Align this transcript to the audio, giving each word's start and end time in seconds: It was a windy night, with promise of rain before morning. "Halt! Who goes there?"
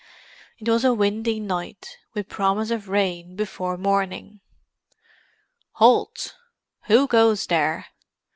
It 0.57 0.67
was 0.67 0.83
a 0.83 0.95
windy 0.95 1.39
night, 1.39 1.99
with 2.15 2.27
promise 2.27 2.71
of 2.71 2.89
rain 2.89 3.35
before 3.35 3.77
morning. 3.77 4.39
"Halt! 5.73 6.33
Who 6.85 7.05
goes 7.05 7.45
there?" 7.45 7.85